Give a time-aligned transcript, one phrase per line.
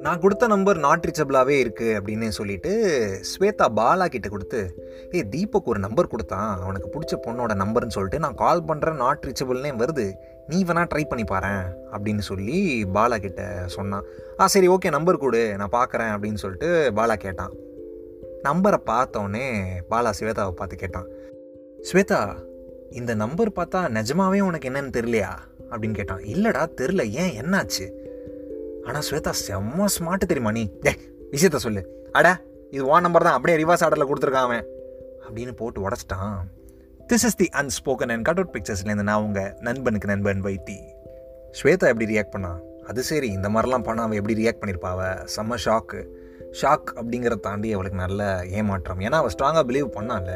[0.00, 2.72] நான் கொடுத்த number not ரீச்சபிளாகவே இருக்குது அப்படின்னு சொல்லிட்டு
[3.30, 4.60] ஸ்வேதா பாலா கிட்ட கொடுத்து
[5.10, 6.60] ஏய் தீபக் ஒரு நம்பர் கொடுத்தான்.
[6.60, 10.06] அவனுக்கு பிடிச்ச பொண்ணோட நம்பர்னு சொல்லிட்டு நான் கால் பண்ணுறேன் நாட் ரீச்சபிள்னே வருது.
[10.46, 11.52] நீ வேணா ட்ரை பண்ணி பாரு
[11.92, 14.04] அப்படின்னு சொல்லி பாலா கிட்ட சொன்னான்.
[14.40, 15.56] ஆ சரி ஓகே நம்பர் கொடு.
[15.56, 17.52] நான் பார்க்குறேன் அப்படின்னு சொல்லிட்டு பாலா கேட்டான்.
[18.42, 19.46] நம்பரை பார்த்தோன்னே
[19.90, 21.08] பாலா ஸ்வேதாவை பார்த்து கேட்டான்.
[21.92, 22.36] ஸ்வேதா
[22.90, 25.32] இந்த நம்பர் பார்த்தா நிஜமாவே உனக்கு என்னன்னு தெரியலையா?
[25.70, 26.18] அப்படின்னு கேட்டான்.
[26.18, 27.86] இல்லைடா தெரில ஏன் என்னாச்சு?
[28.84, 30.70] ஆனால் ஸ்வேதா செம்ம ஸ்மார்ட் தெரியுமா நீ?
[30.80, 30.92] டே
[31.32, 32.08] விஷயத்த சொல்லு.
[32.12, 33.32] அட இது ஓ நம்பர் தான்.
[33.32, 34.66] அப்படியே ரிவர்ஸ் ஆர்டரில் கொடுத்துருக்கான் அவன்.
[35.28, 36.36] அப்படின்னு போட்டு உடச்சிட்டான்.
[37.08, 40.78] This is the unspoken and cut out பிக்சர்ஸ்லேருந்து நான் உங்கள் நண்பனுக்கு நண்பன் வைத்தி.
[41.62, 42.58] ஸ்வேதா எப்படி ரியாக்ட் பண்ணா?
[42.86, 46.04] அது சரி இந்த மாதிரிலாம் பண்ண அவள் எப்படி ரியாக்ட் பண்ணியிருப்பாவ செம்ம ஷாக்கு
[46.62, 49.00] ஷாக் அப்படிங்கிறத தாண்டி அவளுக்கு நல்ல ஏமாற்றம்.
[49.00, 50.30] ஏன்னா அவள் ஸ்ட்ராங்காக பிலீவ் பண்ணால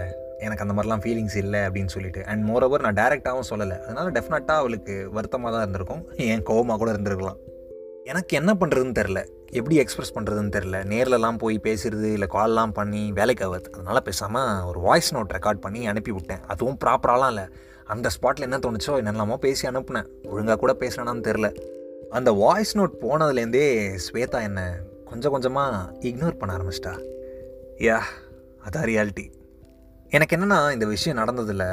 [0.46, 2.20] எனக்கு அந்த மாதிரிலாம் ஃபீலிங்ஸ் இல்லை அப்படின்னு சொல்லிட்டு.
[2.30, 3.77] அண்ட் மோரோவர் நான் டேரெக்டாகவும் சொல்லலை.
[3.87, 6.05] அதனால டெஃபினட்டாக அவளுக்கு வருத்தமாக தான் இருந்திருக்கும்.
[6.30, 7.41] ஏன் கோவமாக கூட இருந்திருக்கலாம்.
[8.10, 9.20] எனக்கு என்ன பண்ணுறதுன்னு தெரில.
[9.58, 10.77] எப்படி எக்ஸ்ப்ரெஸ் பண்ணுறதுன்னு தெரில.
[10.92, 15.80] நேர்லலாம் போய் பேசுறது இல்லை கால்லாம் பண்ணி வேலைக்கு ஆகாது அதனால் பேசாமல் ஒரு வாய்ஸ் நோட் ரெக்கார்ட் பண்ணி
[15.92, 16.42] அனுப்பி விட்டேன்.
[16.52, 17.47] அதுவும் ப்ராப்பராலாம் இல்லை.
[17.95, 20.08] அந்த ஸ்பாட்டில் என்ன தோணுச்சோ என்னெல்லாமோ பேசி அனுப்புனேன்.
[20.33, 21.48] ஒழுங்காக கூட பேசினான்னு தெரில.
[22.19, 23.67] அந்த வாய்ஸ் நோட் போனதுலேருந்தே
[24.06, 24.67] ஸ்வேதா என்னை
[25.11, 26.95] கொஞ்சம் கொஞ்சமாக இக்னோர் பண்ண ஆரம்பிச்சிட்டா.
[27.86, 28.00] யா
[28.67, 29.27] அதான் ரியாலிட்டி
[30.16, 31.68] எனக்கு என்னென்னா இந்த விஷயம் நடந்ததில்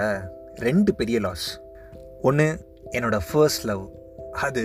[0.65, 1.47] ரெண்டு பெரிய லாஸ்
[2.21, 2.45] ஒன்று
[2.91, 3.81] என்னோடய ஃபர்ஸ்ட் லவ்
[4.43, 4.63] அது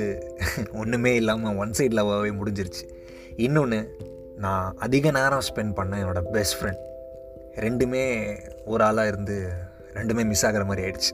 [0.81, 2.85] ஒன்றுமே இல்லாமல் ஒன் சைட் லவ்வாகவே முடிஞ்சிருச்சு.
[3.47, 3.79] இன்னொன்று
[4.45, 6.83] நான் அதிக நேரம் ஸ்பெண்ட் பண்ண என்னோடய பெஸ்ட் ஃப்ரெண்ட்
[7.67, 8.05] ரெண்டுமே
[8.65, 9.39] ஒரு ஆளாக இருந்து
[9.99, 11.13] ரெண்டுமே மிஸ் ஆகிற மாதிரி ஆயிடுச்சு.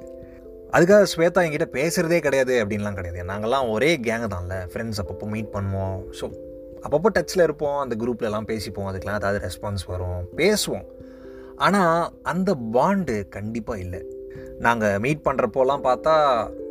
[0.76, 3.28] அதுக்காக ஸ்வேதா என்கிட்ட பேசுகிறதே கிடையாது அப்படின்லாம் கிடையாது.
[3.32, 4.56] நாங்கள்லாம் ஒரே கேங்கு தான்ல.
[4.72, 5.98] ஃப்ரெண்ட்ஸ் அப்பப்போ மீட் பண்ணுவோம்.
[6.20, 6.26] ஸோ
[6.84, 7.78] அப்பப்போ டச்சில் இருப்போம்.
[7.78, 8.90] அந்த குரூப்லலாம் பேசிப்போம்.
[8.90, 10.20] அதுக்கெலாம் ஏதாவது ரெஸ்பான்ஸ் வரும்.
[10.42, 10.86] பேசுவோம்.
[11.66, 14.00] ஆனால் அந்த பாண்டு கண்டிப்பாக இல்லை.
[14.66, 16.14] நாங்கள் மீட் பண்ணுறப்போலாம் பார்த்தா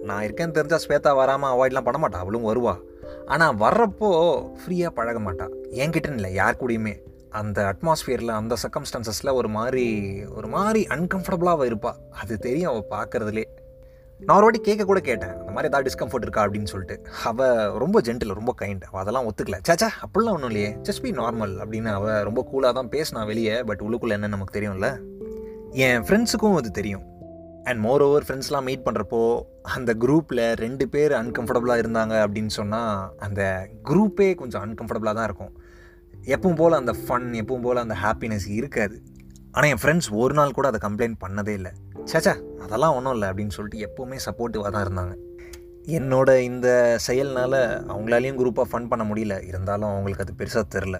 [0.07, 2.21] நான் இருக்கேன்னு தெரிஞ்சால் ஸ்வேதா வராமல் அவாய்ட்லாம் பண்ண மாட்டா.
[2.23, 2.75] அவளும் வருவா.
[3.25, 4.09] ஆனால் வர்றப்போ
[4.59, 5.45] ஃப்ரீயாக பழக மாட்டா.
[5.83, 6.93] என்கிட்டன்னு இல்லை யார் கூடயுமே.
[7.39, 9.87] அந்த அட்மாஸ்ஃபியரில் அந்த சர்க்கம்ஸ்டான்சஸில் ஒரு மாதிரி
[10.37, 13.45] ஒரு மாதிரி அன்கம்ஃபர்டபுளாக இருப்பாள் அது தெரியும் அவள் பார்க்குறதுலே.
[14.27, 15.33] நான் ஒரு வாட்டி கேட்க கூட கேட்டேன்.
[15.39, 16.95] அந்த மாதிரி ஏதாவது டிஸ்கம்ஃபர்ட் இருக்கா அப்படின்னு சொல்லிட்டு.
[17.29, 19.57] அவள் ரொம்ப ஜென்டில் ரொம்ப கைண்ட் அவள் அதெல்லாம் ஒத்துக்கல.
[19.67, 20.71] சேச்சா அப்படிலாம் ஒன்றும் இல்லையே.
[20.87, 24.89] ஜஸ்ட் பி நார்மல் அப்படின்னு அவள் ரொம்ப கூலாக தான் பேசினா வெளியே பட் உள்ளுக்குள்ளே என்ன நமக்கு தெரியும்ல?
[25.85, 27.05] என் ஃப்ரெண்ட்ஸுக்கும் அது தெரியும்.
[27.63, 29.21] அண்ட் மோர் ஓவர் ஃப்ரெண்ட்ஸ்லாம் மீட் பண்ணுறப்போ
[29.61, 35.53] அந்த குரூப்பில் ரெண்டு பேர் அன்கம்ஃபர்டபுளாக இருந்தாங்க அப்படின்னு சொன்னால் அந்த குரூப்பே கொஞ்சம் அன்கம்ஃபர்டபுளாக தான் இருக்கும்.
[36.35, 38.97] எப்பவும் போல் அந்த ஃபன் எப்பவும் போல் அந்த ஹாப்பினஸ் இருக்காது.
[39.51, 41.71] ஆனால் என் ஃப்ரெண்ட்ஸ் ஒரு நாள் கூட அதை கம்ப்ளைண்ட் பண்ணதே இல்லை.
[42.11, 45.13] சேச்சா அதெல்லாம் ஒன்றும் இல்லை அப்படின்னு சொல்லிட்டு எப்போவுமே சப்போர்ட்டிவாக தான் இருந்தாங்க.
[45.97, 46.67] என்னோட இந்த
[47.05, 47.61] செயல்னால்
[47.91, 49.35] அவங்களாலையும் குரூப்பாக ஃபன் பண்ண முடியல.
[49.51, 50.99] இருந்தாலும் அவங்களுக்கு அது பெருசாக தெரில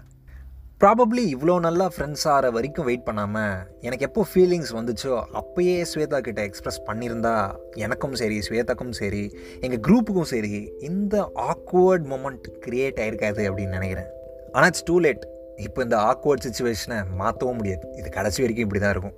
[0.81, 3.55] ப்ராபப்ளி இவ்வளோ நல்லா ஃப்ரெண்ட்ஸ் ஆகிற வரைக்கும் வெயிட் பண்ணாமல்
[3.87, 7.33] எனக்கு எப்போ ஃபீலிங்ஸ் வந்துச்சோ அப்போயே ஸ்வேதா கிட்ட எக்ஸ்ப்ரெஸ் பண்ணியிருந்தா
[7.85, 9.23] எனக்கும் சரி ஸ்வேதாக்கும் சரி
[9.59, 10.53] எங்கள் குரூப்புக்கும் சரி
[10.89, 14.09] இந்த ஆக்வர்ட் மூமெண்ட் க்ரியேட் ஆகிருக்காது அப்படின்னு நினைக்கிறேன்.
[14.53, 15.25] ஆனால் இட்ஸ் டூ லேட்
[15.67, 17.85] இப்போ இந்த ஆக்வர்ட் சுச்சுவேஷனை மாற்றவும் முடியாது.
[18.01, 19.17] இது கடைசி வரைக்கும் இப்படி தான் இருக்கும்.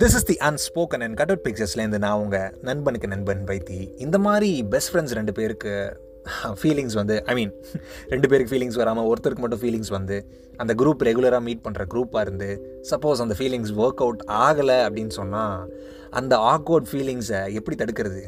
[0.00, 3.94] This is the unspoken and cut out பிக்சர்ஸ்லேருந்து நான் உங்கள் நண்பனுக்கு நண்பன் பைத்தி.
[3.96, 6.00] இந்த மாதிரி பெஸ்ட் ஃப்ரெண்ட்ஸ் ரெண்டு பேருக்கு
[6.62, 7.52] ஃபீலிங்ஸ் வந்து ஐ மீன்
[8.08, 10.26] ரெண்டு பேருக்கு ஃபீலிங்ஸ் வராமல் ஒருத்தருக்கு மட்டும் ஃபீலிங்ஸ் வந்து
[10.56, 15.72] அந்த குரூப் ரெகுலராக மீட் பண்ணுற குரூப்பாக இருந்து சப்போஸ் அந்த ஃபீலிங்ஸ் ஒர்க் அவுட் ஆகலை அப்படின்னு சொன்னால்
[16.10, 18.22] அந்த ஆக்வர்ட் ஃபீலிங்ஸை எப்படி தடுக்கிறது?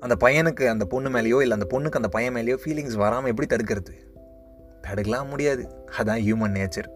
[0.00, 3.94] அந்த பையனுக்கு அந்த பொண்ணு மேலேயோ இல்லை அந்த பொண்ணுக்கு அந்த பையன் மேலேயோ ஃபீலிங்ஸ் வராமல் எப்படி தடுக்கிறது?
[4.88, 5.86] தடுக்கலாம் முடியாது.
[5.96, 6.90] அதுதான் ஹியூமன் நேச்சர்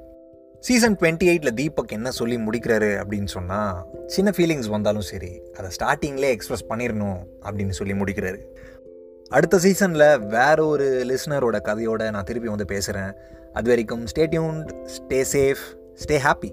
[0.66, 6.36] சீசன் டுவெண்ட்டி எயிட்டில் தீபக் என்ன சொல்லி முடிக்கிறாரு அப்படின்னு சொன்னால் சின்ன ஃபீலிங்ஸ் வந்தாலும் சரி அதை ஸ்டார்டிங்லேயே
[6.36, 8.38] எக்ஸ்ப்ரெஸ் பண்ணிடணும் அப்படின்னு சொல்லி முடிக்கிறாரு.
[9.28, 13.12] அடுத்த சீசனில் வேற ஒரு லிஸ்னரோட கதையோட நான் திருப்பி வந்து பேசுகிறேன்
[13.52, 15.64] அது வரைக்கும் stay tuned stay safe
[16.04, 16.50] stay happy